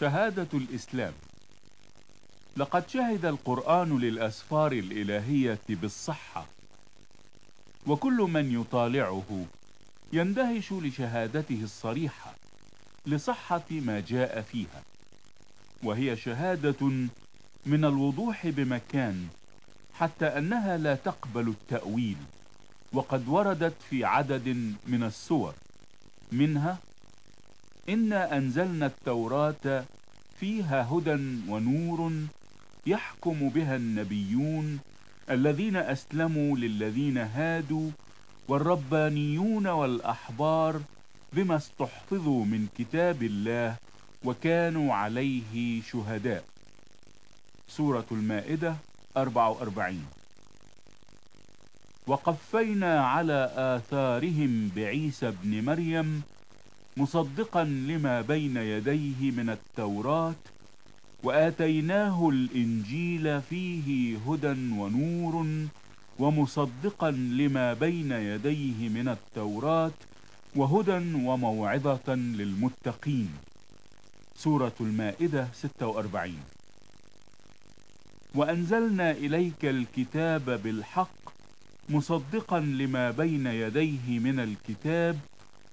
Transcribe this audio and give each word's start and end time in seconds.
شهادة 0.00 0.48
الإسلام. 0.54 1.12
لقد 2.56 2.88
شهد 2.88 3.24
القرآن 3.24 3.98
للأسفار 3.98 4.72
الإلهية 4.72 5.58
بالصحة. 5.68 6.46
وكل 7.86 8.16
من 8.16 8.60
يطالعه 8.60 9.46
يندهش 10.12 10.72
لشهادته 10.72 11.60
الصريحة 11.62 12.34
لصحة 13.06 13.62
ما 13.70 14.00
جاء 14.00 14.40
فيها. 14.40 14.82
وهي 15.82 16.16
شهادة 16.16 16.86
من 17.66 17.84
الوضوح 17.84 18.46
بمكان 18.46 19.28
حتى 19.94 20.26
أنها 20.26 20.76
لا 20.76 20.94
تقبل 20.94 21.48
التأويل 21.48 22.16
وقد 22.92 23.28
وردت 23.28 23.74
في 23.90 24.04
عدد 24.04 24.48
من 24.86 25.02
السور 25.02 25.54
منها 26.32 26.78
إنا 27.88 28.36
أنزلنا 28.36 28.86
التوراة 28.86 29.84
فيها 30.40 30.88
هدى 30.92 31.18
ونور 31.48 32.12
يحكم 32.86 33.48
بها 33.48 33.76
النبيون 33.76 34.78
الذين 35.30 35.76
أسلموا 35.76 36.56
للذين 36.56 37.18
هادوا 37.18 37.90
والربانيون 38.48 39.66
والأحبار 39.66 40.80
بما 41.32 41.56
استحفظوا 41.56 42.44
من 42.44 42.66
كتاب 42.78 43.22
الله 43.22 43.76
وكانوا 44.24 44.94
عليه 44.94 45.82
شهداء. 45.82 46.44
سورة 47.68 48.06
المائدة 48.12 48.76
44 49.16 50.04
وقفينا 52.06 53.06
على 53.06 53.52
آثارهم 53.56 54.70
بعيسى 54.76 55.32
بن 55.42 55.64
مريم 55.64 56.22
مصدقا 56.96 57.64
لما 57.64 58.20
بين 58.20 58.56
يديه 58.56 59.30
من 59.30 59.50
التوراة 59.50 60.34
وآتيناه 61.22 62.28
الإنجيل 62.28 63.42
فيه 63.42 64.18
هدى 64.18 64.72
ونور 64.78 65.46
ومصدقا 66.18 67.10
لما 67.10 67.74
بين 67.74 68.12
يديه 68.12 68.88
من 68.88 69.08
التوراة 69.08 69.92
وهدى 70.56 71.14
وموعظة 71.26 72.14
للمتقين. 72.14 73.30
سورة 74.36 74.72
المائدة 74.80 75.48
46 75.52 76.34
وأنزلنا 78.34 79.10
إليك 79.10 79.64
الكتاب 79.64 80.50
بالحق 80.62 81.20
مصدقا 81.88 82.60
لما 82.60 83.10
بين 83.10 83.46
يديه 83.46 84.18
من 84.18 84.40
الكتاب 84.40 85.18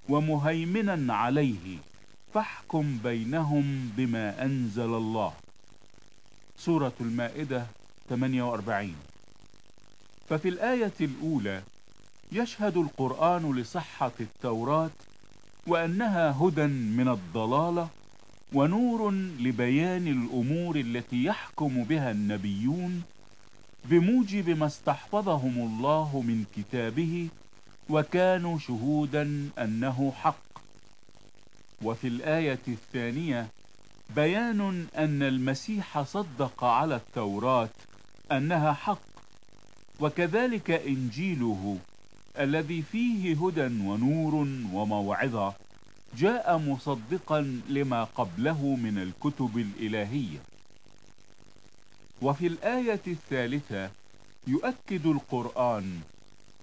ومهيمنا 0.10 1.14
عليه. 1.14 1.78
فاحكم 2.34 2.98
بينهم 3.04 3.92
بما 3.98 4.46
أنزل 4.46 4.94
الله. 4.96 5.34
سورة 6.58 6.94
المائدة 7.02 7.66
48 8.10 8.96
ففي 10.30 10.50
الآية 10.50 10.94
الأولى 11.02 11.62
يشهد 12.32 12.78
القرآن 12.78 13.56
لصحة 13.56 14.12
التوراة 14.20 14.90
وأنها 15.68 16.32
هدى 16.42 16.66
من 16.68 17.08
الضلالة 17.08 17.88
ونور 18.54 19.12
لبيان 19.40 20.08
الأمور 20.08 20.76
التي 20.76 21.24
يحكم 21.24 21.84
بها 21.84 22.12
النبيون 22.12 23.04
بموجب 23.86 24.50
ما 24.50 24.66
استحفظهم 24.66 25.58
الله 25.58 26.22
من 26.28 26.46
كتابه 26.56 27.28
وكانوا 27.90 28.60
شهودا 28.60 29.50
أنه 29.60 30.14
حق. 30.16 30.38
وفي 31.82 32.08
الآية 32.08 32.60
الثانية 32.68 33.48
بيان 34.16 34.88
أن 34.98 35.24
المسيح 35.24 36.02
صدق 36.02 36.64
على 36.64 36.96
التوراة 36.96 37.70
أنها 38.32 38.74
حق 38.74 39.02
وكذلك 40.00 40.72
إنجيله 40.72 41.78
الذي 42.40 42.82
فيه 42.82 43.46
هدى 43.48 43.84
ونور 43.88 44.36
وموعظة 44.74 45.54
جاء 46.18 46.58
مصدقا 46.58 47.62
لما 47.70 48.04
قبله 48.04 48.66
من 48.66 48.98
الكتب 48.98 49.58
الإلهية. 49.58 50.40
وفي 52.22 52.48
الآية 52.48 53.02
الثالثة 53.08 53.92
يؤكد 54.48 55.06
القرآن 55.06 56.00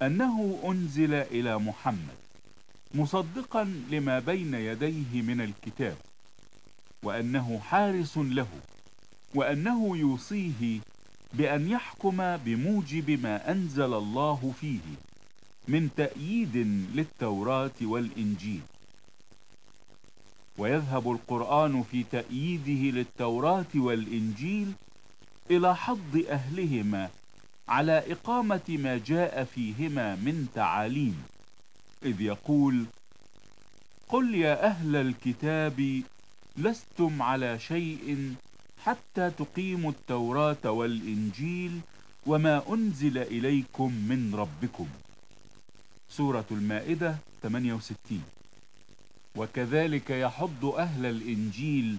أنه 0.02 0.60
أنزل 0.64 1.14
إلى 1.14 1.58
محمد 1.58 2.16
مصدقا 2.94 3.64
لما 3.90 4.18
بين 4.18 4.54
يديه 4.54 5.22
من 5.22 5.40
الكتاب 5.40 5.96
وأنه 7.02 7.58
حارس 7.58 8.18
له 8.18 8.46
وأنه 9.34 9.96
يوصيه 9.96 10.80
بأن 11.32 11.68
يحكم 11.68 12.36
بموجب 12.36 13.10
ما 13.22 13.50
أنزل 13.50 13.94
الله 13.94 14.52
فيه 14.60 14.80
من 15.68 15.88
تأييد 15.96 16.56
للتوراة 16.94 17.70
والإنجيل. 17.82 18.60
ويذهب 20.58 21.10
القرآن 21.10 21.82
في 21.82 22.04
تأييده 22.12 22.96
للتوراة 22.98 23.66
والإنجيل 23.74 24.72
إلى 25.50 25.76
حض 25.76 26.24
أهلهما 26.30 27.10
على 27.68 28.12
إقامة 28.12 28.60
ما 28.68 28.98
جاء 28.98 29.44
فيهما 29.44 30.14
من 30.14 30.46
تعاليم. 30.54 31.22
إذ 32.04 32.20
يقول 32.20 32.84
قل 34.08 34.34
يا 34.34 34.66
أهل 34.66 34.96
الكتاب 34.96 36.02
لستم 36.56 37.22
على 37.22 37.58
شيء 37.58 38.34
حتى 38.84 39.30
تقيموا 39.30 39.90
التوراة 39.90 40.70
والإنجيل 40.70 41.80
وما 42.26 42.62
أنزل 42.74 43.18
إليكم 43.18 43.92
من 43.92 44.34
ربكم. 44.34 44.86
سورة 46.08 46.44
المائدة 46.50 47.16
68 47.42 48.22
وكذلك 49.36 50.10
يحض 50.10 50.64
أهل 50.64 51.06
الإنجيل 51.06 51.96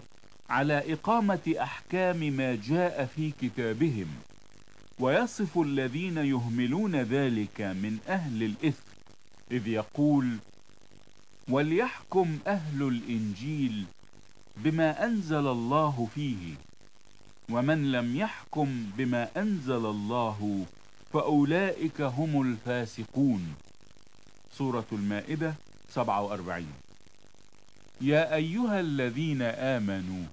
على 0.49 0.93
إقامة 0.93 1.55
أحكام 1.61 2.17
ما 2.17 2.55
جاء 2.55 3.05
في 3.15 3.31
كتابهم. 3.41 4.07
ويصف 4.99 5.59
الذين 5.59 6.17
يهملون 6.17 6.95
ذلك 6.95 7.61
من 7.61 7.97
أهل 8.07 8.43
الإثم 8.43 8.83
إذ 9.51 9.67
يقول 9.67 10.37
وليحكم 11.49 12.37
أهل 12.47 12.83
الإنجيل 12.83 13.85
بما 14.57 15.05
أنزل 15.05 15.47
الله 15.47 16.07
فيه 16.15 16.53
ومن 17.49 17.91
لم 17.91 18.15
يحكم 18.15 18.85
بما 18.97 19.29
أنزل 19.37 19.85
الله 19.85 20.65
فأولئك 21.13 22.01
هم 22.01 22.41
الفاسقون. 22.41 23.53
سورة 24.57 24.85
المائدة 24.91 25.53
47 25.89 26.65
يا 28.01 28.35
أيها 28.35 28.79
الذين 28.79 29.41
آمنوا 29.41 30.23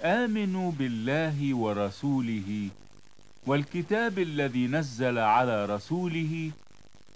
آمنوا 0.00 0.72
بالله 0.72 1.54
ورسوله 1.54 2.68
والكتاب 3.46 4.18
الذي 4.18 4.66
نزل 4.66 5.18
على 5.18 5.66
رسوله 5.66 6.50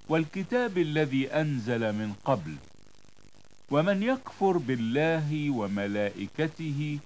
والكتاب 0.09 0.79
الذي 0.79 1.33
أنزل 1.33 1.93
من 1.93 2.13
قبل. 2.25 2.55
ومن 3.71 4.03
يكفر 4.03 4.59
بالله 4.59 5.51
وملائكته 5.51 6.99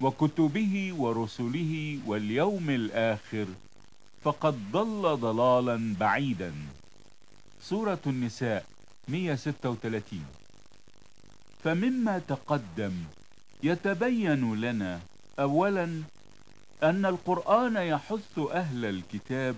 وكتبه 0.00 0.94
ورسله 0.98 1.98
واليوم 2.06 2.70
الآخر 2.70 3.46
فقد 4.22 4.72
ضل 4.72 5.16
ضلالا 5.16 5.94
بعيدا. 6.00 6.52
سورة 7.62 7.98
النساء 8.06 8.66
136 9.08 10.24
فمما 11.64 12.18
تقدم 12.18 12.92
يتبين 13.62 14.54
لنا 14.54 15.00
أولا 15.38 16.02
أن 16.82 17.06
القرآن 17.06 17.76
يحث 17.76 18.38
أهل 18.38 18.84
الكتاب 18.84 19.56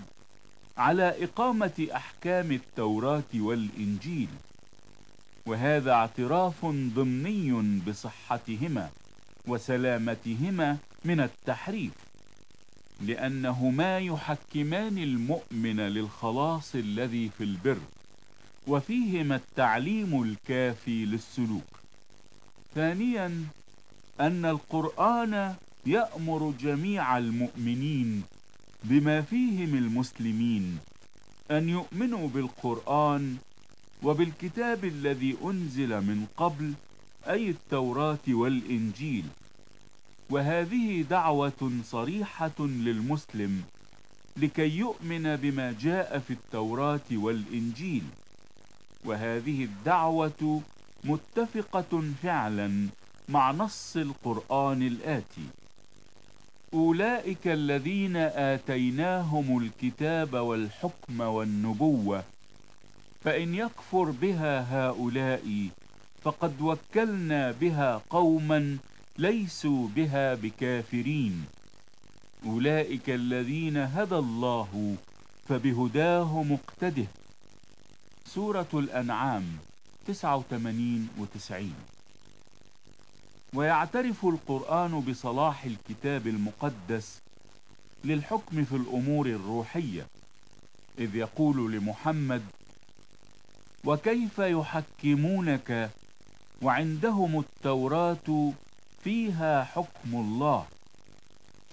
على 0.76 1.24
إقامة 1.24 1.88
أحكام 1.94 2.52
التوراة 2.52 3.22
والإنجيل 3.34 4.28
وهذا 5.46 5.92
اعتراف 5.92 6.66
ضمني 6.66 7.80
بصحتهما 7.86 8.90
وسلامتهما 9.46 10.76
من 11.04 11.20
التحريف 11.20 11.92
لأنهما 13.00 13.98
يحكمان 13.98 14.98
المؤمن 14.98 15.80
للخلاص 15.80 16.74
الذي 16.74 17.30
في 17.38 17.44
البر 17.44 17.80
وفيهما 18.66 19.36
التعليم 19.36 20.22
الكافي 20.22 21.04
للسلوك. 21.04 21.80
ثانيا 22.74 23.44
أن 24.20 24.44
القرآن 24.44 25.54
يأمر 25.86 26.54
جميع 26.60 27.18
المؤمنين 27.18 28.22
بما 28.84 29.22
فيهم 29.22 29.74
المسلمين 29.74 30.78
أن 31.50 31.68
يؤمنوا 31.68 32.28
بالقرآن 32.28 33.36
وبالكتاب 34.02 34.84
الذي 34.84 35.36
أنزل 35.44 35.88
من 35.88 36.26
قبل 36.36 36.72
أي 37.28 37.50
التوراة 37.50 38.18
والإنجيل. 38.28 39.24
وهذه 40.30 41.02
دعوة 41.02 41.72
صريحة 41.84 42.58
للمسلم 42.60 43.62
لكي 44.36 44.68
يؤمن 44.68 45.36
بما 45.36 45.74
جاء 45.80 46.18
في 46.18 46.32
التوراة 46.32 47.08
والإنجيل. 47.12 48.02
وهذه 49.04 49.64
الدعوة 49.64 50.62
متفقة 51.04 52.02
فعلا 52.22 52.88
مع 53.28 53.52
نص 53.52 53.96
القرآن 53.96 54.82
الآتي. 54.82 55.46
أولئك 56.74 57.46
الذين 57.46 58.16
آتيناهم 58.16 59.58
الكتاب 59.58 60.34
والحكم 60.34 61.20
والنبوة 61.20 62.24
فإن 63.24 63.54
يكفر 63.54 64.10
بها 64.10 64.86
هؤلاء 64.88 65.68
فقد 66.22 66.60
وكلنا 66.60 67.52
بها 67.52 68.02
قوما 68.10 68.76
ليسوا 69.18 69.88
بها 69.96 70.34
بكافرين. 70.34 71.44
أولئك 72.46 73.10
الذين 73.10 73.76
هدى 73.76 74.16
الله 74.16 74.96
فبهداه 75.48 76.42
مقتده. 76.42 77.06
سورة 78.26 78.68
الأنعام 78.74 79.44
89 80.06 81.08
و 81.18 81.24
90 81.24 81.74
ويعترف 83.54 84.24
القرآن 84.26 85.00
بصلاح 85.00 85.64
الكتاب 85.64 86.26
المقدس 86.26 87.20
للحكم 88.04 88.64
في 88.64 88.76
الأمور 88.76 89.26
الروحية 89.26 90.06
إذ 90.98 91.16
يقول 91.16 91.72
لمحمد 91.72 92.42
وكيف 93.84 94.38
يحكمونك 94.38 95.90
وعندهم 96.62 97.38
التوراة 97.40 98.52
فيها 99.04 99.64
حكم 99.64 100.14
الله 100.14 100.66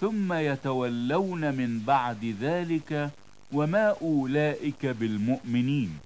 ثم 0.01 0.33
يتولون 0.33 1.53
من 1.53 1.79
بعد 1.79 2.25
ذلك 2.41 3.09
وما 3.53 3.95
أولئك 4.01 4.86
بالمؤمنين 4.86 5.98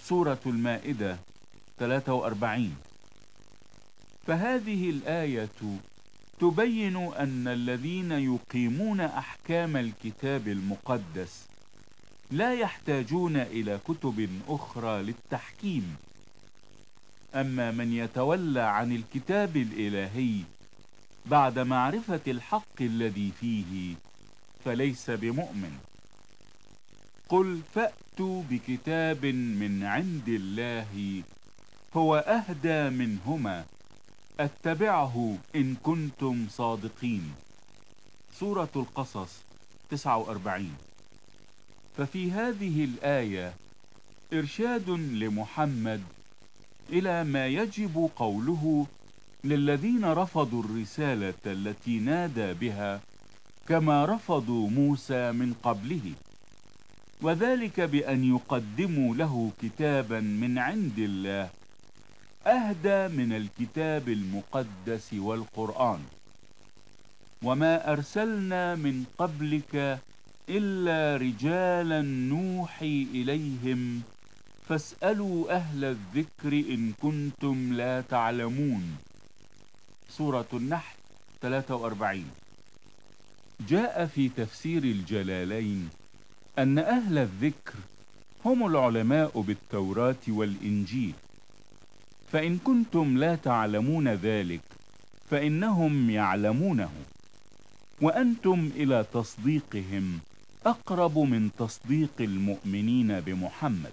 سورة 0.00 0.38
المائدة 0.46 1.16
43 1.78 2.74
فهذه 4.28 4.90
الآية 4.90 5.48
تبين 6.40 6.96
أن 6.96 7.48
الذين 7.48 8.12
يقيمون 8.12 9.00
أحكام 9.00 9.76
الكتاب 9.76 10.48
المقدس 10.48 11.46
لا 12.30 12.54
يحتاجون 12.54 13.36
إلى 13.36 13.78
كتب 13.88 14.28
أخرى 14.48 15.02
للتحكيم. 15.02 15.96
أما 17.34 17.70
من 17.70 17.92
يتولى 17.92 18.60
عن 18.60 18.92
الكتاب 18.92 19.56
الإلهي 19.56 20.40
بعد 21.26 21.58
معرفة 21.58 22.20
الحق 22.26 22.80
الذي 22.80 23.32
فيه 23.40 23.94
فليس 24.64 25.10
بمؤمن. 25.10 25.78
قل 27.28 27.60
فأتوا 27.74 28.42
بكتاب 28.50 29.26
من 29.26 29.84
عند 29.84 30.28
الله 30.28 31.22
هو 31.94 32.16
أهدى 32.16 32.90
منهما 32.90 33.64
أتبعه 34.40 35.36
إن 35.56 35.74
كنتم 35.74 36.46
صادقين. 36.50 37.32
سورة 38.40 38.68
القصص 38.76 39.42
49 39.90 40.70
ففي 41.96 42.32
هذه 42.32 42.84
الآية 42.84 43.54
إرشاد 44.32 44.90
لمحمد 44.90 46.02
إلى 46.90 47.24
ما 47.24 47.46
يجب 47.46 48.10
قوله 48.16 48.86
للذين 49.44 50.04
رفضوا 50.04 50.62
الرسالة 50.62 51.34
التي 51.46 51.98
نادى 51.98 52.52
بها 52.54 53.00
كما 53.68 54.04
رفضوا 54.04 54.70
موسى 54.70 55.32
من 55.32 55.54
قبله. 55.62 56.12
وذلك 57.22 57.80
بأن 57.80 58.24
يقدموا 58.24 59.14
له 59.14 59.50
كتابا 59.62 60.20
من 60.20 60.58
عند 60.58 60.98
الله 60.98 61.50
أهدى 62.46 63.08
من 63.16 63.32
الكتاب 63.32 64.08
المقدس 64.08 65.14
والقرآن. 65.14 66.00
وما 67.42 67.92
أرسلنا 67.92 68.74
من 68.74 69.04
قبلك 69.18 69.98
إلا 70.48 71.16
رجالا 71.16 72.02
نوحي 72.02 73.06
إليهم 73.14 74.02
فاسألوا 74.68 75.56
أهل 75.56 75.84
الذكر 75.84 76.52
إن 76.52 76.92
كنتم 77.02 77.72
لا 77.72 78.00
تعلمون. 78.00 78.96
سورة 80.08 80.48
النحل 80.52 80.96
43 81.42 82.24
جاء 83.68 84.06
في 84.06 84.28
تفسير 84.28 84.84
الجلالين 84.84 85.88
أن 86.58 86.78
أهل 86.78 87.18
الذكر 87.18 87.74
هم 88.44 88.66
العلماء 88.66 89.40
بالتوراة 89.40 90.24
والإنجيل. 90.28 91.14
فإن 92.32 92.58
كنتم 92.58 93.18
لا 93.18 93.34
تعلمون 93.36 94.08
ذلك 94.08 94.60
فإنهم 95.30 96.10
يعلمونه. 96.10 96.90
وأنتم 98.00 98.70
إلى 98.76 99.06
تصديقهم 99.12 100.18
أقرب 100.66 101.18
من 101.18 101.50
تصديق 101.58 102.12
المؤمنين 102.20 103.20
بمحمد. 103.20 103.92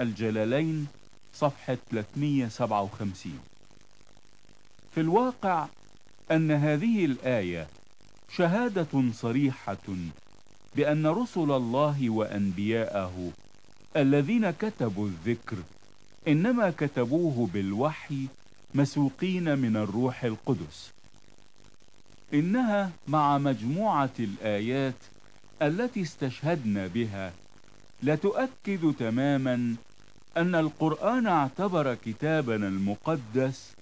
الجلالين 0.00 0.86
صفحة 1.34 1.78
357 1.90 3.38
في 4.94 5.00
الواقع 5.00 5.66
أن 6.30 6.50
هذه 6.50 7.04
الآية 7.04 7.68
شهادة 8.36 9.12
صريحة 9.12 9.86
بأن 10.76 11.06
رسل 11.06 11.50
الله 11.50 12.10
وأنبياءه 12.10 13.32
الذين 13.96 14.50
كتبوا 14.50 15.06
الذكر 15.06 15.56
إنما 16.28 16.70
كتبوه 16.70 17.48
بالوحي 17.54 18.26
مسوقين 18.74 19.58
من 19.58 19.76
الروح 19.76 20.24
القدس. 20.24 20.92
إنها 22.34 22.90
مع 23.08 23.38
مجموعة 23.38 24.10
الآيات 24.18 24.94
التي 25.62 26.02
استشهدنا 26.02 26.86
بها 26.86 27.32
لتؤكد 28.02 28.94
تماما 28.98 29.74
أن 30.36 30.54
القرآن 30.54 31.26
اعتبر 31.26 31.94
كتابنا 31.94 32.68
المقدس 32.68 33.72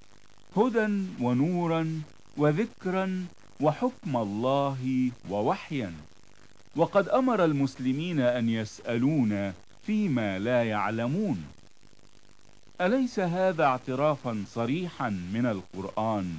هدى 0.56 1.04
ونورا 1.20 2.02
وذكرا 2.36 3.26
وحكم 3.60 4.16
الله 4.16 5.10
ووحيا. 5.30 5.92
وقد 6.76 7.08
أمر 7.08 7.44
المسلمين 7.44 8.20
أن 8.20 8.48
يسألون 8.48 9.52
فيما 9.86 10.38
لا 10.38 10.64
يعلمون. 10.64 11.44
أليس 12.82 13.20
هذا 13.20 13.64
اعترافا 13.64 14.44
صريحا 14.54 15.10
من 15.10 15.46
القرآن 15.46 16.38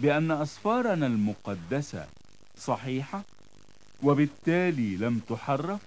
بأن 0.00 0.30
أسفارنا 0.30 1.06
المقدسة 1.06 2.06
صحيحة 2.56 3.22
وبالتالي 4.02 4.96
لم 4.96 5.18
تحرف 5.28 5.80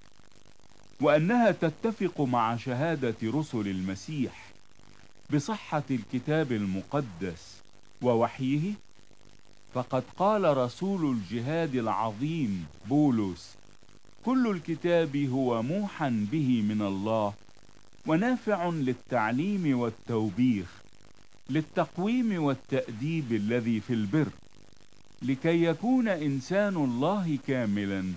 وأنها 1.01 1.51
تتفق 1.51 2.21
مع 2.21 2.57
شهادة 2.57 3.15
رسل 3.23 3.67
المسيح 3.67 4.51
بصحة 5.33 5.83
الكتاب 5.91 6.51
المقدس 6.51 7.61
ووحيه؟ 8.01 8.73
فقد 9.73 10.03
قال 10.17 10.57
رسول 10.57 11.11
الجهاد 11.11 11.75
العظيم 11.75 12.65
بولس 12.89 13.55
كل 14.25 14.47
الكتاب 14.47 15.17
هو 15.17 15.63
موحى 15.63 16.09
به 16.09 16.61
من 16.61 16.81
الله 16.81 17.33
ونافع 18.07 18.69
للتعليم 18.69 19.79
والتوبيخ 19.79 20.67
للتقويم 21.49 22.43
والتأديب 22.43 23.31
الذي 23.31 23.79
في 23.81 23.93
البر 23.93 24.27
لكي 25.21 25.63
يكون 25.63 26.07
إنسان 26.07 26.75
الله 26.75 27.37
كاملا 27.47 28.13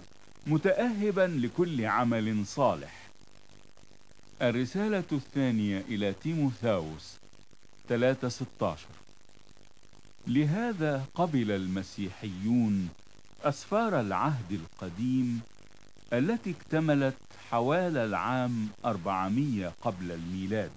متأهبا 0.47 1.21
لكل 1.21 1.85
عمل 1.85 2.47
صالح. 2.47 3.09
الرسالة 4.43 5.05
الثانية 5.13 5.85
إلى 5.89 6.13
تيموثاوس 6.13 7.17
3:16 7.89 8.79
لهذا 10.27 11.05
قبل 11.15 11.51
المسيحيون 11.51 12.89
أسفار 13.43 14.01
العهد 14.01 14.53
القديم 14.53 15.41
التي 16.13 16.51
اكتملت 16.51 17.15
حوال 17.51 17.97
العام 17.97 18.69
400 18.85 19.73
قبل 19.83 20.13
الميلاد. 20.13 20.71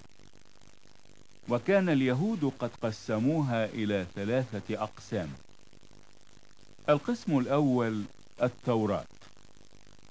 وكان 1.50 1.90
اليهود 1.90 2.52
قد 2.60 2.70
قسموها 2.82 3.66
إلى 3.66 4.06
ثلاثة 4.16 4.84
أقسام. 4.84 5.30
القسم 6.90 7.40
الأول 7.40 8.04
التوراة 8.44 9.06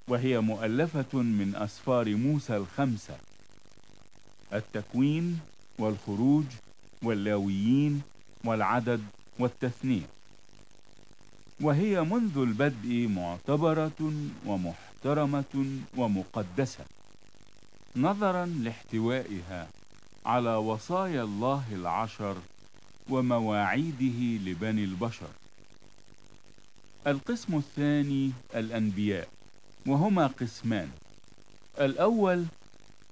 وهي 0.09 0.41
مؤلفة 0.41 1.19
من 1.19 1.57
أسفار 1.57 2.15
موسى 2.15 2.57
الخمسة. 2.57 3.17
التكوين 4.53 5.41
والخروج 5.79 6.45
واللاويين 7.03 8.03
والعدد 8.45 9.03
والتثنية. 9.39 10.07
وهي 11.61 12.03
منذ 12.03 12.39
البدء 12.39 13.09
معتبرة 13.09 14.13
ومحترمة 15.05 15.81
ومقدسة. 15.97 16.85
نظرا 17.97 18.47
لاحتوائها 18.47 19.69
على 20.27 20.55
وصايا 20.55 21.23
الله 21.23 21.65
العشر 21.73 22.37
ومواعيده 23.09 24.21
لبني 24.51 24.85
البشر. 24.85 25.29
القسم 27.07 27.57
الثاني 27.57 28.33
الأنبياء 28.55 29.29
وهما 29.87 30.27
قسمان. 30.27 30.91
الأول 31.81 32.45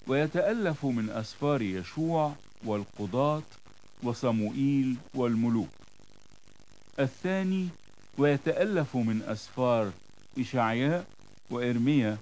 ويتألف 0.07 0.85
من 0.85 1.11
أسفار 1.11 1.62
يشوع 1.62 2.33
والقضاة 2.64 3.42
وصموئيل 4.02 4.97
والملوك. 5.14 5.68
الثاني 6.99 7.68
ويتألف 8.18 8.97
من 8.97 9.23
أسفار 9.23 9.92
إشعياء 10.38 11.07
وإرميا 11.50 12.18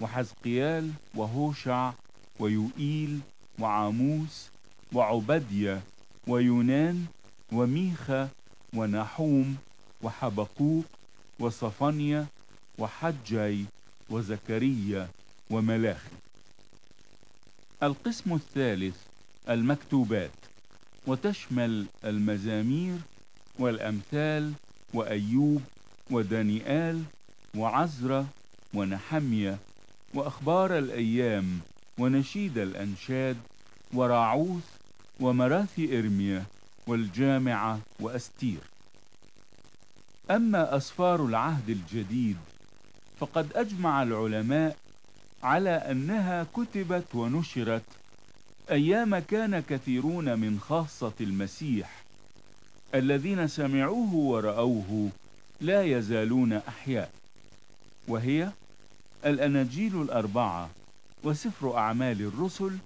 وحزقيال 0.00 0.90
وهوشع 1.14 1.92
ويوئيل 2.38 3.20
وعاموس 3.58 4.48
وعبدية 4.92 5.80
ويونان 6.26 7.06
وميخا 7.52 8.28
ونحوم 8.74 9.56
وحبقوق 10.02 10.84
وصفنيا 11.38 12.26
وحجي 12.78 13.64
وزكريا 14.10 15.08
وملاخي. 15.50 16.10
القسم 17.82 18.34
الثالث 18.34 18.96
المكتوبات 19.48 20.30
وتشمل 21.06 21.86
المزامير 22.04 22.98
والأمثال 23.58 24.52
وأيوب 24.94 25.62
ودانيال 26.10 27.02
وعزرة 27.56 28.26
ونحمية 28.74 29.58
وأخبار 30.14 30.78
الأيام 30.78 31.60
ونشيد 31.98 32.58
الأنشاد 32.58 33.36
وراعوث 33.94 34.64
ومراثي 35.20 35.98
إرميا 35.98 36.44
والجامعة 36.86 37.80
وأستير. 38.00 38.58
أما 40.30 40.76
أسفار 40.76 41.26
العهد 41.26 41.70
الجديد 41.70 42.36
فقد 43.20 43.52
أجمع 43.56 44.02
العلماء 44.02 44.76
على 45.42 45.70
أنها 45.70 46.46
كتبت 46.56 47.14
ونشرت 47.14 47.82
أيام 48.70 49.18
كان 49.18 49.60
كثيرون 49.60 50.38
من 50.38 50.60
خاصة 50.60 51.12
المسيح 51.20 52.04
الذين 52.94 53.48
سمعوه 53.48 54.14
ورأوه 54.14 55.08
لا 55.60 55.82
يزالون 55.82 56.52
أحياء 56.52 57.10
وهي 58.08 58.50
الأناجيل 59.26 60.02
الأربعة 60.02 60.70
وسفر 61.24 61.76
أعمال 61.76 62.22
الرسل 62.22 62.78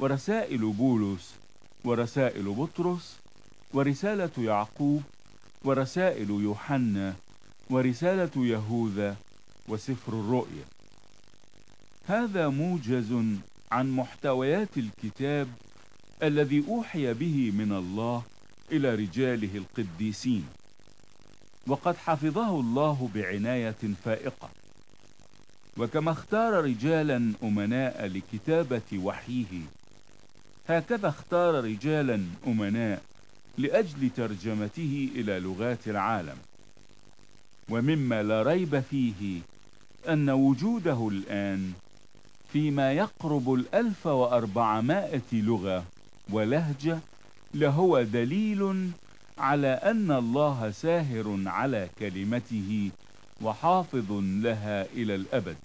ورسائل 0.00 0.58
بولس 0.58 1.34
ورسائل 1.84 2.44
بطرس 2.44 3.16
ورسالة 3.74 4.30
يعقوب 4.38 5.02
ورسائل 5.64 6.30
يوحنا 6.30 7.14
ورسالة 7.70 8.30
يهوذا 8.36 9.16
وسفر 9.68 10.12
الرؤيا. 10.12 10.64
هذا 12.06 12.48
موجز 12.48 13.12
عن 13.72 13.90
محتويات 13.90 14.78
الكتاب 14.78 15.48
الذي 16.22 16.64
أوحي 16.68 17.14
به 17.14 17.50
من 17.50 17.72
الله 17.72 18.22
إلى 18.72 18.94
رجاله 18.94 19.50
القديسين 19.54 20.46
وقد 21.66 21.96
حفظه 21.96 22.60
الله 22.60 23.10
بعناية 23.14 23.76
فائقة. 24.04 24.63
وكما 25.78 26.10
اختار 26.10 26.64
رجالا 26.64 27.32
أمناء 27.42 28.06
لكتابة 28.06 28.98
وحيه. 28.98 29.60
هكذا 30.68 31.08
اختار 31.08 31.64
رجالا 31.64 32.24
أمناء 32.46 33.02
لأجل 33.58 34.10
ترجمته 34.16 35.08
إلى 35.14 35.40
لغات 35.40 35.88
العالم. 35.88 36.36
ومما 37.68 38.22
لا 38.22 38.42
ريب 38.42 38.80
فيه 38.80 39.40
أن 40.08 40.30
وجوده 40.30 41.08
الآن 41.08 41.72
فيما 42.52 42.92
يقرب 42.92 43.52
الألف 43.54 44.06
وأربعمائة 44.06 45.32
لغة 45.32 45.84
ولهجة 46.30 46.98
لهو 47.54 48.02
دليل 48.02 48.90
على 49.38 49.68
أن 49.68 50.10
الله 50.10 50.70
ساهر 50.70 51.42
على 51.46 51.88
كلمته 51.98 52.90
وحافظ 53.42 54.12
لها 54.20 54.86
إلى 54.92 55.14
الأبد. 55.14 55.56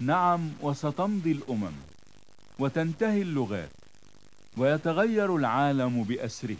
نعم 0.00 0.50
وستمضي 0.60 1.32
الأمم 1.32 1.72
وتنتهي 2.58 3.22
اللغات 3.22 3.70
ويتغير 4.56 5.36
العالم 5.36 6.02
بأسره. 6.02 6.56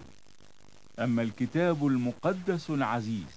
أما 0.99 1.23
الكتاب 1.23 1.87
المقدس 1.87 2.71
العزيز 2.71 3.35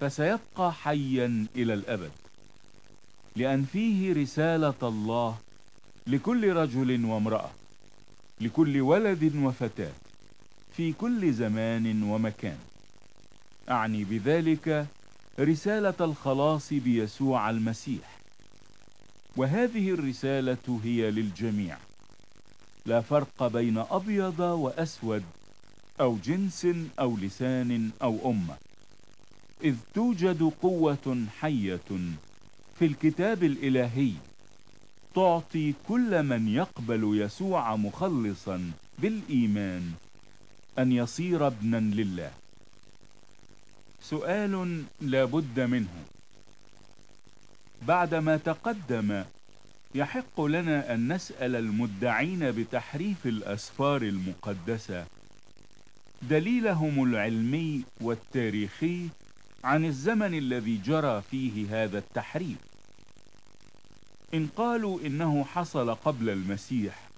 فسيبقى 0.00 0.72
حيا 0.72 1.46
إلى 1.56 1.74
الأبد 1.74 2.10
لأن 3.36 3.64
فيه 3.72 4.12
رسالة 4.12 4.74
الله 4.82 5.38
لكل 6.06 6.52
رجل 6.52 7.04
وامرأة 7.04 7.50
لكل 8.40 8.80
ولد 8.80 9.36
وفتاة 9.36 9.92
في 10.76 10.92
كل 10.92 11.32
زمان 11.32 12.02
ومكان. 12.02 12.58
أعني 13.70 14.04
بذلك 14.04 14.86
رسالة 15.40 15.94
الخلاص 16.00 16.72
بيسوع 16.72 17.50
المسيح. 17.50 18.09
وهذه 19.36 19.90
الرسالة 19.90 20.80
هي 20.84 21.10
للجميع. 21.10 21.78
لا 22.86 23.00
فرق 23.00 23.46
بين 23.46 23.78
أبيض 23.78 24.40
وأسود 24.40 25.22
أو 26.00 26.16
جنس 26.24 26.66
أو 27.00 27.16
لسان 27.16 27.90
أو 28.02 28.30
أمة. 28.30 28.56
إذ 29.64 29.76
توجد 29.94 30.52
قوة 30.62 31.26
حية 31.40 31.90
في 32.78 32.86
الكتاب 32.86 33.44
الإلهي 33.44 34.12
تعطي 35.14 35.74
كل 35.88 36.22
من 36.22 36.48
يقبل 36.48 37.20
يسوع 37.22 37.76
مخلصا 37.76 38.70
بالإيمان 38.98 39.92
أن 40.78 40.92
يصير 40.92 41.46
ابنا 41.46 41.76
لله. 41.76 42.32
سؤال 44.02 44.84
لا 45.00 45.24
بد 45.24 45.60
منه. 45.60 46.04
بعدما 47.82 48.36
تقدم 48.36 49.24
يحق 49.94 50.40
لنا 50.40 50.94
أن 50.94 51.12
نسأل 51.12 51.56
المدعين 51.56 52.50
بتحريف 52.50 53.26
الأسفار 53.26 54.02
المقدسة. 54.02 55.06
دليلهم 56.22 57.04
العلمي 57.04 57.84
والتاريخي 58.00 59.08
عن 59.64 59.84
الزمن 59.84 60.34
الذي 60.38 60.76
جرى 60.76 61.22
فيه 61.30 61.84
هذا 61.84 61.98
التحريف. 61.98 62.58
إن 64.34 64.48
قالوا 64.56 65.00
إنه 65.00 65.44
حصل 65.44 65.94
قبل 65.94 66.30
المسيح 66.30 67.08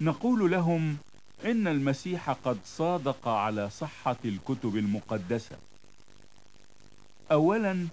نقول 0.00 0.50
لهم 0.50 0.96
إن 1.44 1.68
المسيح 1.68 2.30
قد 2.30 2.58
صادق 2.64 3.28
على 3.28 3.70
صحة 3.70 4.16
الكتب 4.24 4.76
المقدسة. 4.76 5.56
أولا 7.32 7.86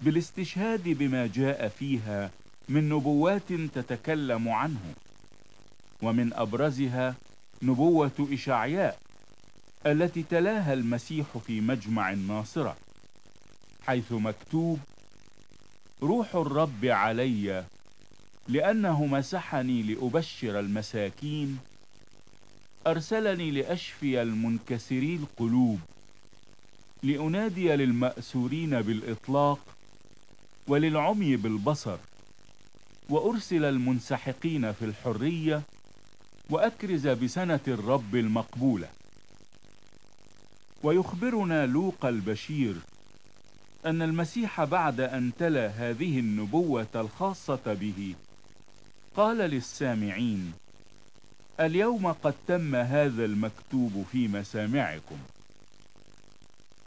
بالاستشهاد 0.00 0.88
بما 0.88 1.26
جاء 1.26 1.68
فيها 1.68 2.30
من 2.68 2.88
نبوات 2.88 3.52
تتكلم 3.52 4.48
عنه 4.48 4.94
ومن 6.02 6.32
أبرزها 6.32 7.14
نبوة 7.62 8.28
إشعياء 8.32 8.98
التي 9.86 10.22
تلاها 10.22 10.72
المسيح 10.72 11.26
في 11.46 11.60
مجمع 11.60 12.12
الناصرة 12.12 12.76
حيث 13.86 14.12
مكتوب 14.12 14.78
روح 16.02 16.34
الرب 16.34 16.84
علي 16.84 17.64
لأنه 18.48 19.06
مسحني 19.06 19.82
لأبشر 19.82 20.58
المساكين 20.60 21.58
أرسلني 22.86 23.50
لأشفي 23.50 24.22
المنكسري 24.22 25.16
القلوب 25.16 25.80
لأنادي 27.02 27.76
للمأسورين 27.76 28.82
بالإطلاق 28.82 29.58
وللعمي 30.68 31.36
بالبصر 31.36 31.98
وأرسل 33.08 33.64
المنسحقين 33.64 34.72
في 34.72 34.84
الحرية 34.84 35.62
وأكرز 36.50 37.06
بسنة 37.08 37.60
الرب 37.68 38.14
المقبولة. 38.14 38.88
ويخبرنا 40.82 41.66
لوقا 41.66 42.08
البشير 42.08 42.76
أن 43.86 44.02
المسيح 44.02 44.64
بعد 44.64 45.00
أن 45.00 45.32
تلا 45.38 45.66
هذه 45.68 46.18
النبوة 46.18 46.86
الخاصة 46.94 47.60
به 47.66 48.14
قال 49.16 49.36
للسامعين 49.36 50.52
اليوم 51.60 52.12
قد 52.12 52.34
تم 52.48 52.74
هذا 52.74 53.24
المكتوب 53.24 54.06
في 54.12 54.28
مسامعكم. 54.28 55.18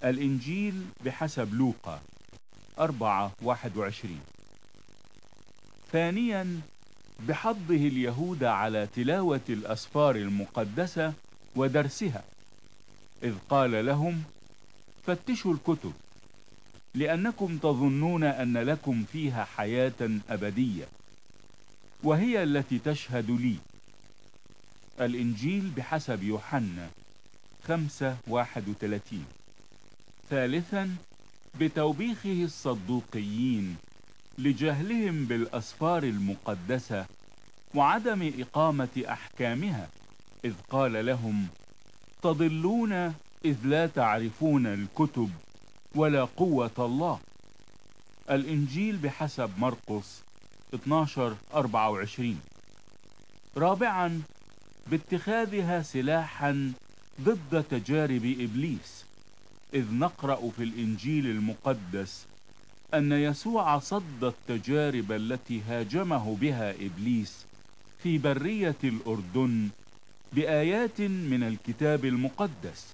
الإنجيل 0.03 0.85
بحسب 1.05 1.53
لوقا. 1.53 2.01
أربعة 2.79 3.31
واحد 3.41 3.77
وعشرين. 3.77 4.21
ثانيا 5.91 6.61
بحضه 7.19 7.75
اليهود 7.75 8.43
على 8.43 8.87
تلاوة 8.95 9.41
الأسفار 9.49 10.15
المقدسة 10.15 11.13
ودرسها 11.55 12.23
إذ 13.23 13.33
قال 13.49 13.85
لهم 13.85 14.23
فتشوا 15.07 15.53
الكتب 15.53 15.93
لأنكم 16.95 17.57
تظنون 17.57 18.23
أن 18.23 18.57
لكم 18.57 19.03
فيها 19.11 19.43
حياة 19.43 20.09
أبدية 20.29 20.87
وهي 22.03 22.43
التي 22.43 22.79
تشهد 22.79 23.31
لي. 23.31 23.55
الإنجيل 25.01 25.69
بحسب 25.77 26.23
يوحنا 26.23 26.89
خمسة 27.67 28.17
واحد 28.27 28.69
وثلاثين. 28.69 29.25
ثالثا 30.29 30.95
بتوبيخه 31.59 32.43
الصدوقيين 32.43 33.75
لجهلهم 34.37 35.25
بالأسفار 35.25 36.03
المقدسة 36.03 37.05
وعدم 37.75 38.33
إقامة 38.39 39.03
أحكامها 39.09 39.87
إذ 40.45 40.53
قال 40.69 41.05
لهم 41.05 41.47
تضلون 42.21 42.93
إذ 43.45 43.57
لا 43.63 43.87
تعرفون 43.87 44.67
الكتب 44.67 45.29
ولا 45.95 46.23
قوة 46.25 46.71
الله. 46.79 47.19
الإنجيل 48.29 48.97
بحسب 48.97 49.49
مرقس 49.57 50.21
12 50.73 51.35
24 51.53 52.39
رابعا 53.57 54.21
باتخاذها 54.87 55.81
سلاحا 55.81 56.71
ضد 57.21 57.63
تجارب 57.71 58.25
إبليس. 58.39 59.05
إذ 59.73 59.93
نقرأ 59.93 60.49
في 60.57 60.63
الإنجيل 60.63 61.25
المقدس 61.27 62.25
أن 62.93 63.11
يسوع 63.11 63.79
صد 63.79 64.23
التجارب 64.23 65.11
التي 65.11 65.61
هاجمه 65.61 66.35
بها 66.41 66.71
إبليس 66.71 67.45
في 68.03 68.17
برية 68.17 68.75
الأردن 68.83 69.69
بآيات 70.33 71.01
من 71.01 71.43
الكتاب 71.43 72.05
المقدس. 72.05 72.93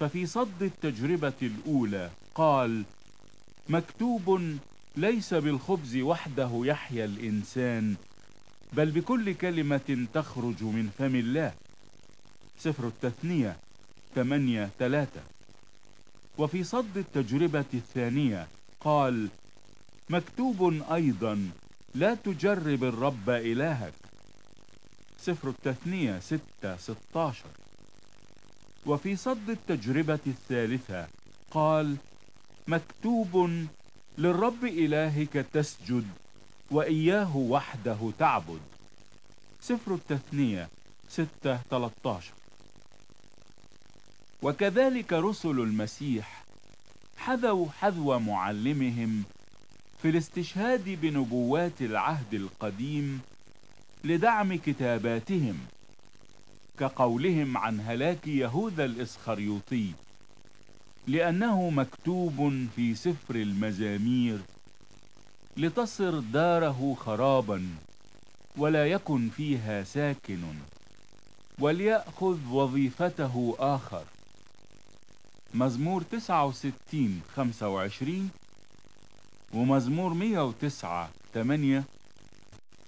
ففي 0.00 0.26
صد 0.26 0.62
التجربة 0.62 1.32
الأولى 1.42 2.10
قال 2.34 2.84
مكتوب 3.68 4.40
ليس 4.96 5.34
بالخبز 5.34 5.96
وحده 5.96 6.50
يحيا 6.64 7.04
الإنسان 7.04 7.94
بل 8.72 8.90
بكل 8.90 9.34
كلمة 9.34 10.06
تخرج 10.14 10.62
من 10.62 10.90
فم 10.98 11.14
الله. 11.14 11.54
سفر 12.58 12.86
التثنية 12.86 13.56
8 14.14 14.70
3 14.78 15.33
وفي 16.38 16.64
صد 16.64 16.96
التجربة 16.98 17.64
الثانية 17.74 18.48
قال 18.80 19.28
مكتوب 20.10 20.82
أيضا 20.92 21.50
لا 21.94 22.14
تجرب 22.14 22.84
الرب 22.84 23.30
إلهك. 23.30 23.94
سفر 25.18 25.48
التثنية 25.48 26.20
6 26.20 26.40
16 26.76 27.44
وفي 28.86 29.16
صد 29.16 29.50
التجربة 29.50 30.18
الثالثة 30.26 31.06
قال 31.50 31.96
مكتوب 32.68 33.50
للرب 34.18 34.64
إلهك 34.64 35.46
تسجد 35.52 36.06
وإياه 36.70 37.36
وحده 37.36 38.10
تعبد. 38.18 38.60
سفر 39.60 39.94
التثنية 39.94 40.68
6 41.08 41.56
13 41.70 42.32
وكذلك 44.44 45.12
رسل 45.12 45.60
المسيح 45.60 46.44
حذوا 47.16 47.66
حذو 47.80 48.18
معلمهم 48.18 49.22
في 50.02 50.08
الاستشهاد 50.08 50.84
بنبوات 50.88 51.80
العهد 51.82 52.34
القديم 52.34 53.20
لدعم 54.04 54.54
كتاباتهم 54.54 55.58
كقولهم 56.78 57.56
عن 57.56 57.80
هلاك 57.80 58.26
يهوذا 58.26 58.84
الإسخريوطي 58.84 59.90
لأنه 61.06 61.70
مكتوب 61.70 62.66
في 62.76 62.94
سفر 62.94 63.34
المزامير 63.34 64.38
لتصر 65.56 66.18
داره 66.18 66.96
خرابا 67.00 67.66
ولا 68.56 68.86
يكن 68.86 69.28
فيها 69.28 69.84
ساكن 69.84 70.42
وليأخذ 71.58 72.38
وظيفته 72.50 73.56
آخر. 73.58 74.04
مزمور 75.54 76.02
69 76.02 77.20
25 77.36 78.30
ومزمور 79.54 80.14
109 80.14 81.10
8 81.34 81.84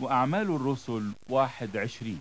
وأعمال 0.00 0.50
الرسل 0.57 1.11
21 1.29 2.20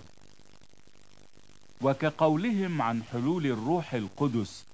وكقولهم 1.82 2.82
عن 2.82 3.04
حلول 3.04 3.46
الروح 3.46 3.94
القدس 3.94 4.66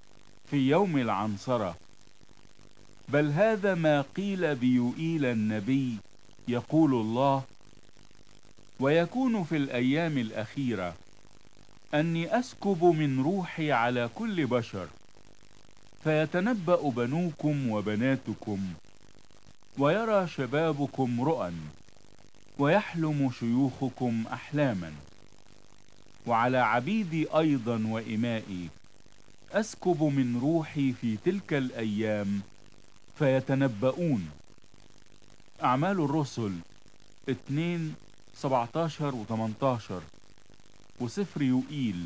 في 0.49 0.69
يوم 0.69 0.97
العنصرة 0.97 1.75
بل 3.09 3.31
هذا 3.31 3.75
ما 3.75 4.01
قيل 4.01 4.55
بيوئيل 4.55 5.25
النبي 5.25 5.97
يقول 6.47 6.93
الله 6.93 7.43
ويكون 8.79 9.43
في 9.43 9.57
الأيام 9.57 10.17
الأخيرة 10.17 10.95
أني 11.93 12.39
أسكب 12.39 12.83
من 12.83 13.23
روحي 13.23 13.71
على 13.71 14.09
كل 14.15 14.45
بشر 14.45 14.87
فيتنبأ 16.03 16.89
بنوكم 16.89 17.69
وبناتكم 17.69 18.73
ويرى 19.77 20.27
شبابكم 20.27 21.21
رؤى 21.21 21.53
ويحلم 22.59 23.31
شيوخكم 23.39 24.23
أحلاما 24.33 24.93
وعلى 26.27 26.57
عبيدي 26.57 27.27
أيضا 27.37 27.87
وإمائي 27.87 28.69
أسكب 29.51 30.03
من 30.03 30.39
روحي 30.41 30.93
في 30.93 31.17
تلك 31.17 31.53
الأيام 31.53 32.41
فيتنبؤون. 33.19 34.29
أعمال 35.63 36.01
الرسل 36.01 36.51
2 37.29 37.93
17 38.35 39.15
و 39.15 39.25
18 39.29 40.01
وسفر 40.99 41.41
يوئيل 41.41 42.05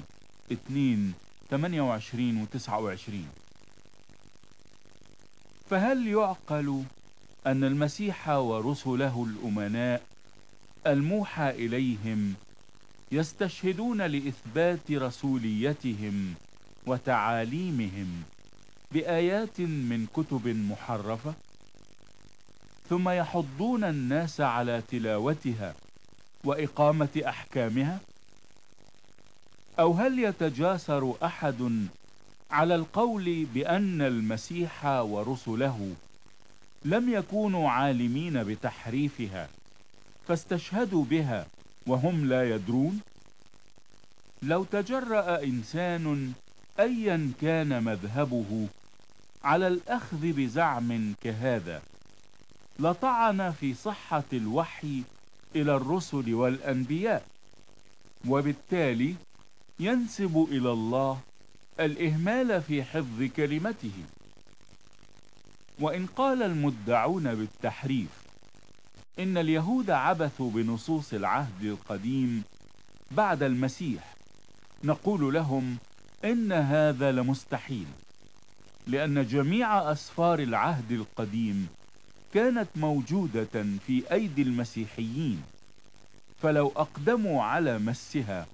2 0.51 1.13
28 1.49 2.41
و 2.41 2.45
29 2.45 3.27
فهل 5.69 6.07
يعقل 6.07 6.83
أن 7.47 7.63
المسيح 7.63 8.29
ورسله 8.29 9.27
الأمناء 9.29 10.01
الموحى 10.87 11.49
إليهم 11.49 12.33
يستشهدون 13.11 14.01
لإثبات 14.01 14.91
رسوليتهم 14.91 16.33
وتعاليمهم 16.87 18.23
بآيات 18.91 19.59
من 19.61 20.07
كتب 20.13 20.47
محرفة؟ 20.47 21.33
ثم 22.89 23.09
يحضون 23.09 23.83
الناس 23.83 24.41
على 24.41 24.81
تلاوتها 24.91 25.75
وإقامة 26.43 27.21
أحكامها؟ 27.27 27.99
أو 29.79 29.93
هل 29.93 30.19
يتجاسر 30.19 31.15
أحد 31.23 31.87
على 32.55 32.75
القول 32.75 33.45
بأن 33.53 34.01
المسيح 34.01 34.85
ورسله 34.85 35.93
لم 36.85 37.13
يكونوا 37.13 37.69
عالمين 37.69 38.43
بتحريفها 38.43 39.49
فاستشهدوا 40.27 41.03
بها 41.05 41.47
وهم 41.87 42.25
لا 42.25 42.49
يدرون؟ 42.55 42.99
لو 44.41 44.63
تجرأ 44.63 45.43
إنسان 45.43 46.33
أيا 46.79 47.31
كان 47.41 47.83
مذهبه 47.83 48.67
على 49.43 49.67
الأخذ 49.67 50.17
بزعم 50.21 51.13
كهذا 51.23 51.81
لطعن 52.79 53.51
في 53.51 53.73
صحة 53.73 54.23
الوحي 54.33 55.03
إلى 55.55 55.75
الرسل 55.75 56.33
والأنبياء 56.33 57.25
وبالتالي 58.27 59.15
ينسب 59.79 60.47
إلى 60.51 60.71
الله 60.71 61.19
الإهمال 61.79 62.61
في 62.61 62.83
حفظ 62.83 63.23
كلمته. 63.35 63.91
وإن 65.79 66.05
قال 66.05 66.43
المدعون 66.43 67.35
بالتحريف 67.35 68.09
إن 69.19 69.37
اليهود 69.37 69.89
عبثوا 69.89 70.51
بنصوص 70.51 71.13
العهد 71.13 71.63
القديم 71.63 72.43
بعد 73.11 73.43
المسيح 73.43 74.15
نقول 74.83 75.33
لهم 75.33 75.77
إن 76.25 76.51
هذا 76.51 77.11
لمستحيل 77.11 77.85
لأن 78.87 79.27
جميع 79.27 79.91
أسفار 79.91 80.39
العهد 80.39 80.91
القديم 80.91 81.67
كانت 82.33 82.67
موجودة 82.75 83.65
في 83.87 84.11
أيدي 84.11 84.41
المسيحيين. 84.41 85.43
فلو 86.41 86.67
أقدموا 86.75 87.43
على 87.43 87.79
مسها 87.79 88.47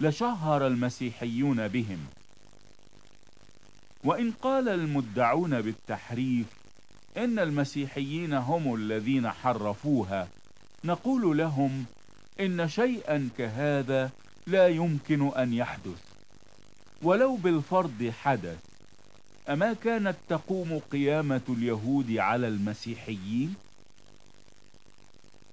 لشهر 0.00 0.66
المسيحيون 0.66 1.68
بهم. 1.68 1.98
وإن 4.04 4.32
قال 4.32 4.68
المدعون 4.68 5.60
بالتحريف 5.62 6.46
إن 7.16 7.38
المسيحيين 7.38 8.34
هم 8.34 8.74
الذين 8.74 9.30
حرفوها 9.30 10.28
نقول 10.84 11.38
لهم 11.38 11.84
إن 12.40 12.68
شيئا 12.68 13.28
كهذا 13.38 14.10
لا 14.46 14.68
يمكن 14.68 15.28
أن 15.28 15.52
يحدث 15.52 16.02
ولو 17.02 17.36
بالفرض 17.36 18.12
حدث 18.22 18.58
أما 19.48 19.72
كانت 19.72 20.16
تقوم 20.28 20.80
قيامة 20.92 21.40
اليهود 21.48 22.16
على 22.16 22.48
المسيحيين؟ 22.48 23.54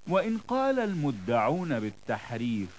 وإن 0.07 0.38
قال 0.38 0.79
المدعون 0.79 1.79
بالتحريف 1.79 2.69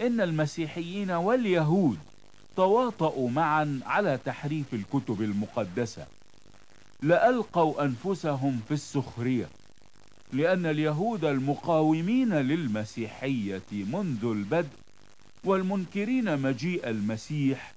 إن 0.00 0.20
المسيحيين 0.20 1.10
واليهود 1.10 1.98
تواطؤوا 2.60 3.30
معا 3.30 3.80
على 3.86 4.18
تحريف 4.24 4.74
الكتب 4.74 5.22
المقدسة. 5.22 6.06
لألقوا 7.02 7.84
أنفسهم 7.84 8.60
في 8.68 8.74
السخرية 8.74 9.48
لأن 10.32 10.66
اليهود 10.66 11.24
المقاومين 11.24 12.34
للمسيحية 12.34 13.62
منذ 13.72 14.24
البدء 14.24 14.76
والمنكرين 15.44 16.38
مجيء 16.38 16.88
المسيح 16.88 17.72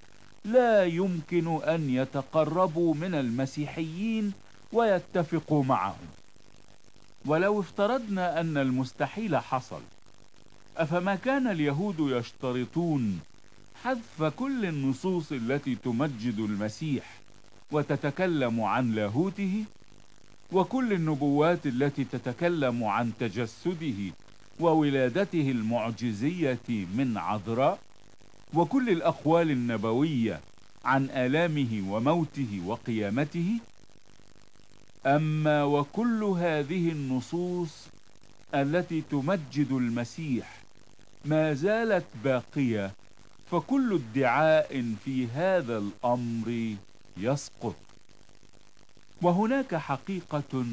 لا 0.46 0.86
يمكن 0.86 1.62
أن 1.64 1.90
يتقربوا 1.90 2.94
من 2.94 3.16
المسيحيين 3.16 4.34
ويتفقوا 4.74 5.64
معهم. 5.64 6.08
ولو 7.26 7.60
افترضنا 7.60 8.40
أن 8.40 8.58
المستحيل 8.58 9.38
حصل 9.38 9.82
أفما 10.78 11.16
كان 11.16 11.48
اليهود 11.48 11.96
يشترطون 12.00 13.20
حذف 13.84 14.24
كل 14.24 14.66
النصوص 14.66 15.32
التي 15.32 15.76
تمجد 15.76 16.40
المسيح 16.40 17.20
وتتكلم 17.72 18.62
عن 18.62 18.92
لاهوته 18.92 19.64
وكل 20.52 20.94
النبوات 20.94 21.66
التي 21.66 22.04
تتكلم 22.04 22.84
عن 22.84 23.12
تجسده 23.20 24.14
وولادته 24.60 25.52
المعجزية 25.52 26.60
من 26.70 27.18
عذراء 27.18 27.80
وكل 28.54 28.90
الأقوال 28.90 29.52
النبوية 29.52 30.40
عن 30.86 31.10
آلامه 31.10 31.84
وموته 31.90 32.62
وقيامته. 32.66 33.60
أما 35.06 35.64
وكل 35.64 36.24
هذه 36.24 36.90
النصوص 36.92 37.88
التي 38.56 39.04
تمجد 39.12 39.72
المسيح 39.72 40.62
ما 41.26 41.54
زالت 41.54 42.06
باقية 42.24 42.92
فكل 43.52 43.94
ادعاء 43.94 44.94
في 45.06 45.28
هذا 45.28 45.78
الأمر 45.78 46.76
يسقط. 47.18 47.76
وهناك 49.22 49.76
حقيقة 49.76 50.66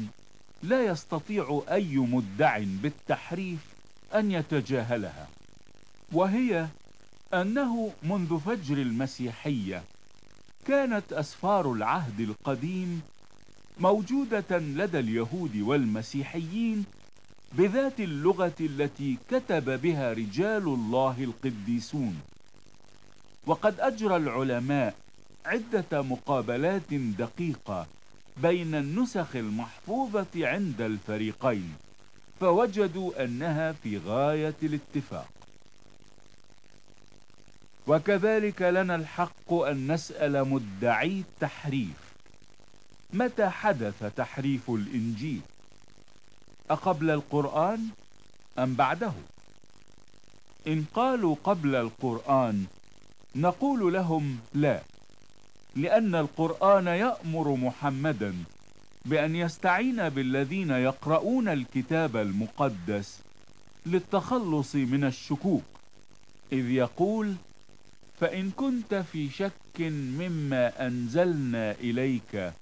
لا 0.63 0.85
يستطيع 0.85 1.63
أي 1.71 1.97
مدع 1.97 2.59
بالتحريف 2.59 3.59
أن 4.15 4.31
يتجاهلها 4.31 5.27
وهي 6.11 6.67
أنه 7.33 7.91
منذ 8.03 8.39
فجر 8.39 8.77
المسيحية 8.77 9.83
كانت 10.67 11.13
أسفار 11.13 11.73
العهد 11.73 12.19
القديم 12.19 13.01
موجودة 13.79 14.57
لدى 14.57 14.99
اليهود 14.99 15.55
والمسيحيين 15.57 16.85
بذات 17.53 17.99
اللغة 17.99 18.53
التي 18.59 19.17
كتب 19.29 19.81
بها 19.81 20.13
رجال 20.13 20.63
الله 20.63 21.15
القديسون. 21.23 22.21
وقد 23.47 23.79
أجرى 23.79 24.15
العلماء 24.15 24.95
عدة 25.45 26.01
مقابلات 26.01 26.93
دقيقة 26.93 27.87
بين 28.37 28.75
النسخ 28.75 29.35
المحفوظة 29.35 30.27
عند 30.35 30.81
الفريقين 30.81 31.73
فوجدوا 32.39 33.23
أنها 33.23 33.71
في 33.71 33.97
غاية 33.97 34.53
الاتفاق. 34.63 35.29
وكذلك 37.87 38.61
لنا 38.61 38.95
الحق 38.95 39.53
أن 39.53 39.91
نسأل 39.91 40.47
مدعي 40.47 41.19
التحريف 41.19 41.97
متى 43.13 43.49
حدث 43.49 44.03
تحريف 44.15 44.69
الإنجيل؟ 44.69 45.41
أقبل 46.69 47.09
القرآن 47.09 47.87
أم 48.59 48.73
بعده؟ 48.75 49.13
إن 50.67 50.85
قالوا 50.93 51.35
قبل 51.43 51.75
القرآن 51.75 52.65
نقول 53.35 53.93
لهم 53.93 54.39
لا 54.53 54.81
لأن 55.75 56.15
القرآن 56.15 56.87
يأمر 56.87 57.55
محمدا 57.55 58.35
بأن 59.05 59.35
يستعين 59.35 60.09
بالذين 60.09 60.69
يقرؤون 60.71 61.47
الكتاب 61.47 62.17
المقدس 62.17 63.19
للتخلص 63.85 64.75
من 64.75 65.03
الشكوك 65.03 65.63
إذ 66.51 66.71
يقول 66.71 67.35
فإن 68.19 68.51
كنت 68.51 68.95
في 68.95 69.29
شك 69.29 69.79
مما 69.79 70.87
أنزلنا 70.87 71.71
إليك 71.71 72.53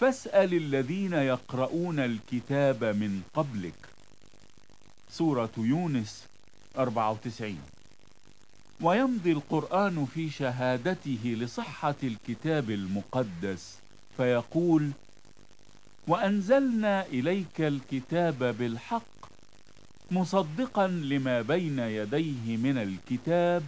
فاسأل 0.00 0.54
الذين 0.54 1.12
يقرؤون 1.12 1.98
الكتاب 2.00 2.84
من 2.84 3.22
قبلك. 3.34 3.74
سورة 5.10 5.50
يونس 5.58 6.26
94 6.78 7.73
ويمضي 8.80 9.32
القرآن 9.32 10.06
في 10.14 10.30
شهادته 10.30 11.36
لصحة 11.40 11.94
الكتاب 12.02 12.70
المقدس 12.70 13.78
فيقول 14.16 14.90
وأنزلنا 16.08 17.06
إليك 17.06 17.60
الكتاب 17.60 18.38
بالحق 18.58 19.02
مصدقا 20.10 20.86
لما 20.86 21.42
بين 21.42 21.78
يديه 21.78 22.56
من 22.56 22.78
الكتاب 22.78 23.62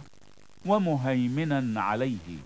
ومهيمنا 0.65 1.81
عليه. 1.81 2.37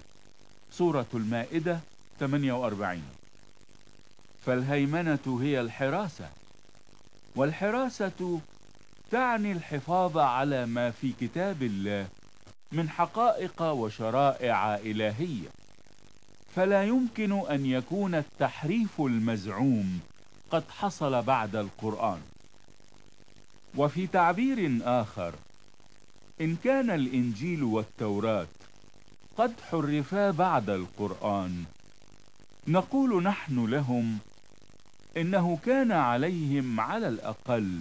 سورة 0.71 1.05
المائدة 1.13 1.79
48 2.19 3.01
فالهيمنة 4.45 5.39
هي 5.41 5.61
الحراسة 5.61 6.29
والحراسة 7.35 8.39
تعني 9.11 9.51
الحفاظ 9.51 10.17
على 10.17 10.65
ما 10.65 10.91
في 10.91 11.13
كتاب 11.21 11.63
الله 11.63 12.07
من 12.71 12.89
حقائق 12.89 13.61
وشرائع 13.61 14.75
إلهية. 14.75 15.49
فلا 16.55 16.83
يمكن 16.83 17.31
أن 17.31 17.65
يكون 17.65 18.15
التحريف 18.15 19.01
المزعوم 19.01 19.99
قد 20.51 20.63
حصل 20.69 21.21
بعد 21.21 21.55
القرآن. 21.55 22.21
وفي 23.77 24.07
تعبير 24.07 24.79
آخر 24.83 25.33
إن 26.41 26.55
كان 26.55 26.89
الإنجيل 26.89 27.63
والتوراة 27.63 28.47
قد 29.37 29.53
حرفا 29.71 30.31
بعد 30.31 30.69
القرآن 30.69 31.63
نقول 32.67 33.23
نحن 33.23 33.65
لهم 33.65 34.17
إنه 35.17 35.59
كان 35.65 35.91
عليهم 35.91 36.79
على 36.79 37.07
الأقل 37.07 37.79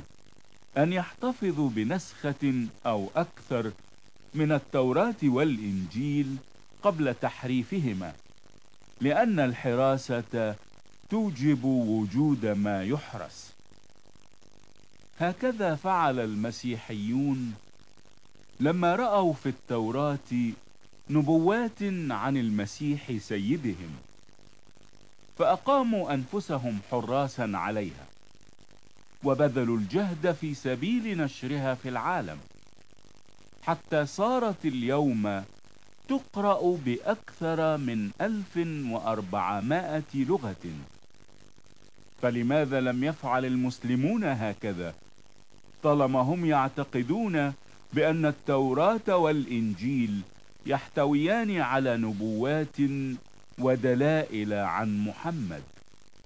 أن 0.76 0.92
يحتفظوا 0.92 1.70
بنسخة 1.70 2.66
أو 2.87 3.11
أكثر 3.16 3.72
من 4.35 4.53
التوراة 4.53 5.14
والإنجيل 5.23 6.37
قبل 6.83 7.14
تحريفهما 7.14 8.12
لأن 9.01 9.40
الحراسة 9.40 10.55
توجب 11.11 11.64
وجود 11.64 12.47
ما 12.47 12.85
يحرس. 12.85 13.53
هكذا 15.19 15.75
فعل 15.75 16.21
المسيحيون 16.21 17.55
لما 18.61 18.97
رأوا 18.97 19.33
في 19.33 19.49
التوراة 19.49 20.53
نبوات 21.11 21.83
عن 22.11 22.37
المسيح 22.37 23.12
سيدهم 23.19 23.90
فأقاموا 25.38 26.14
أنفسهم 26.14 26.79
حراسا 26.90 27.53
عليها 27.55 28.07
وبذلوا 29.25 29.77
الجهد 29.77 30.33
في 30.33 30.55
سبيل 30.55 31.19
نشرها 31.19 31.75
في 31.75 31.88
العالم. 31.88 32.38
حتى 33.62 34.07
صارت 34.07 34.64
اليوم 34.64 35.42
تقرأ 36.09 36.77
بأكثر 36.87 37.77
من 37.77 38.11
ألف 38.20 38.57
وأربعمائة 38.92 40.14
لغة. 40.14 40.66
فلماذا 42.23 42.81
لم 42.81 43.05
يفعل 43.05 43.44
المسلمون 43.44 44.25
هكذا؟ 44.25 44.94
طالما 45.83 46.20
هم 46.20 46.44
يعتقدون 46.44 47.53
بأن 47.92 48.27
التوراة 48.27 49.16
والإنجيل 49.16 50.20
يحتويان 50.66 51.61
على 51.61 51.96
نبوات 51.96 52.77
ودلائل 53.59 54.55
عن 54.55 55.05
محمد. 55.05 55.62